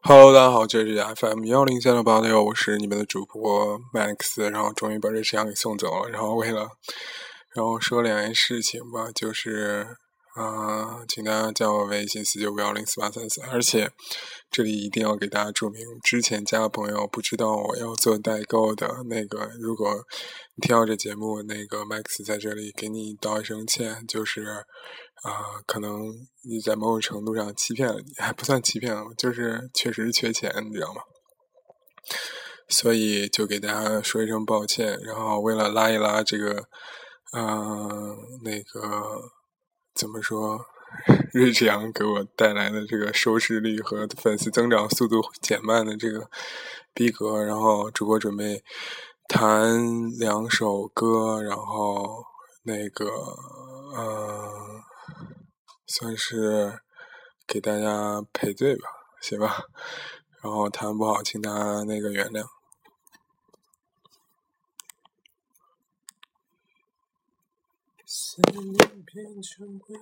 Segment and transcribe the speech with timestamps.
[0.00, 6.68] Hello，大家好，这里是 FM 幺零三六八六，我是你们的主播 Max，然后终于把这摄像给送走了，然后为了，
[7.54, 9.96] 然后说两件事情吧，就是。
[10.34, 13.90] 啊，请大家加我微信四九五幺零四八三四，而且
[14.52, 19.92] 这里一定要给大家注明，之前加朋友不知道我要做代购的那个，如果
[20.54, 24.64] 你听到这节目，那个 Max 在这里给你道一声歉，就是
[25.22, 26.12] 啊，可能
[26.44, 31.02] 你在某种程度上欺骗了你，还不算欺骗了，就是确实缺钱，你知道吗？
[32.68, 36.68] 所以就给大家说一声抱歉，然后为了拉一拉这个，
[37.32, 39.32] 嗯，那个。
[39.94, 40.60] 怎么说？
[41.32, 46.30] 日阳给我带来的这个收视率和粉丝增长速度减慢的这个
[46.94, 48.62] 逼格，然后主播准备
[49.26, 52.22] 弹两首歌，然后
[52.62, 53.06] 那个
[53.96, 54.77] 嗯，
[55.88, 56.80] 算是
[57.46, 58.88] 给大家赔罪吧，
[59.20, 59.64] 行吧？
[60.42, 62.46] 然后弹不好，请大家那个原谅。
[68.04, 69.96] 思念变成鬼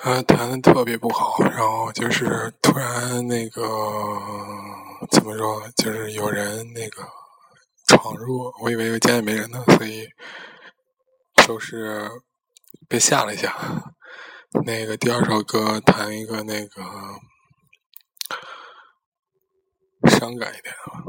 [0.00, 3.62] 他弹的特别不好，然后就是突然那个
[5.10, 7.02] 怎么说，就是有人那个
[7.88, 10.06] 闯入，我以为家里没人呢，所以
[11.44, 12.08] 就是
[12.88, 13.52] 被吓了一下。
[14.64, 16.82] 那个第二首歌弹一个那个
[20.08, 21.04] 伤感一点的吧。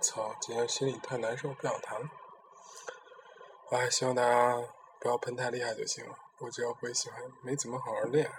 [0.00, 2.08] 操，今天心里太难受，不想弹了。
[3.70, 4.60] 哎，希望大家
[4.98, 6.18] 不要喷太厉害就行了。
[6.38, 8.30] 我只要不会喜欢，没怎么好好练。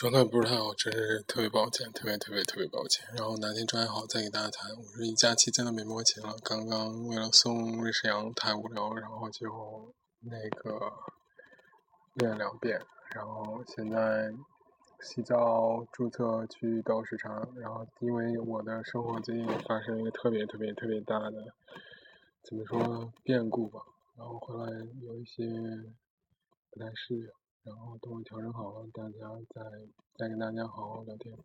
[0.00, 3.06] 状态不是太好，真是特别抱歉，特别特别特别抱歉。
[3.14, 4.70] 然后哪天状态好再给大家谈。
[4.70, 10.90] 我这一假期真的没摸钱了，刚刚为了送瑞士羊太无聊，然后就那个
[12.14, 12.80] 练两遍。
[13.14, 14.32] 然后现在
[15.02, 17.46] 洗澡、注册去倒时差。
[17.56, 21.44] 然后因为我的生活最近发生一个特别特别特别大的，
[22.42, 23.80] 怎么说，变故吧。
[24.16, 25.44] 然后后来有一些
[26.70, 27.39] 不太适应。
[27.62, 29.62] 然后等我调整好了，大家再
[30.16, 31.36] 再跟大家好好聊天。